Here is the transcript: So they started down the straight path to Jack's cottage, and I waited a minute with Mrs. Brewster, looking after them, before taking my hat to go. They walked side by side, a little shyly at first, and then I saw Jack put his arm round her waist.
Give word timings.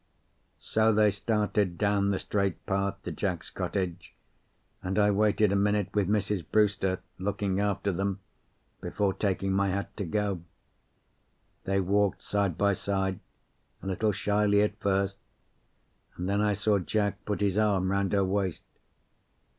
So 0.57 0.91
they 0.91 1.11
started 1.11 1.77
down 1.77 2.09
the 2.09 2.17
straight 2.17 2.65
path 2.65 2.95
to 3.03 3.11
Jack's 3.11 3.51
cottage, 3.51 4.15
and 4.81 4.97
I 4.97 5.11
waited 5.11 5.51
a 5.51 5.55
minute 5.55 5.93
with 5.93 6.09
Mrs. 6.09 6.43
Brewster, 6.51 7.01
looking 7.19 7.59
after 7.59 7.91
them, 7.91 8.19
before 8.81 9.13
taking 9.13 9.53
my 9.53 9.69
hat 9.69 9.95
to 9.97 10.05
go. 10.05 10.41
They 11.65 11.79
walked 11.79 12.23
side 12.23 12.57
by 12.57 12.73
side, 12.73 13.19
a 13.83 13.85
little 13.85 14.11
shyly 14.11 14.63
at 14.63 14.79
first, 14.79 15.19
and 16.17 16.27
then 16.27 16.41
I 16.41 16.53
saw 16.53 16.79
Jack 16.79 17.23
put 17.23 17.39
his 17.39 17.59
arm 17.59 17.91
round 17.91 18.11
her 18.13 18.25
waist. 18.25 18.65